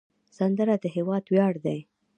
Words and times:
سندره 0.37 0.75
د 0.83 0.85
هیواد 0.95 1.23
ویاړ 1.31 1.53
دی 1.65 1.79